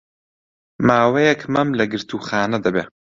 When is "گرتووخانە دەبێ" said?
1.91-2.83